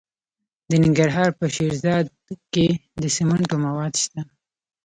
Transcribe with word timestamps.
د 0.69 0.71
ننګرهار 0.83 1.29
په 1.39 1.45
شیرزاد 1.55 2.05
کې 2.53 2.67
د 3.01 3.03
سمنټو 3.15 3.55
مواد 3.65 3.93
شته. 4.03 4.21